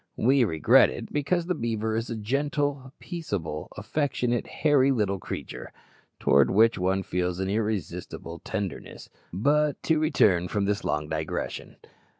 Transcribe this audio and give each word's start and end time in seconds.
We 0.17 0.43
regret 0.45 0.89
it, 0.89 1.13
because 1.13 1.45
the 1.45 1.53
beaver 1.53 1.95
is 1.95 2.09
a 2.09 2.15
gentle, 2.15 2.91
peaceable, 2.97 3.67
affectionate, 3.77 4.47
hairy 4.47 4.89
little 4.89 5.19
creature, 5.19 5.71
towards 6.19 6.49
which 6.49 6.79
one 6.79 7.03
feels 7.03 7.39
an 7.39 7.51
irresistible 7.51 8.39
tenderness. 8.39 9.09
But 9.31 9.79
to 9.83 9.99
return 9.99 10.47
from 10.47 10.65
this 10.65 10.83
long 10.83 11.07
digression. 11.07 11.75